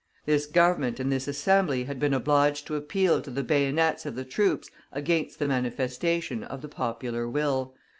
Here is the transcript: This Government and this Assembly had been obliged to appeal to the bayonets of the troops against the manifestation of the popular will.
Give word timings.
This 0.25 0.47
Government 0.47 0.99
and 0.99 1.11
this 1.11 1.27
Assembly 1.27 1.83
had 1.83 1.99
been 1.99 2.15
obliged 2.15 2.65
to 2.65 2.75
appeal 2.75 3.21
to 3.21 3.29
the 3.29 3.43
bayonets 3.43 4.03
of 4.03 4.15
the 4.15 4.25
troops 4.25 4.67
against 4.91 5.37
the 5.37 5.47
manifestation 5.47 6.43
of 6.43 6.63
the 6.63 6.69
popular 6.69 7.29
will. 7.29 7.75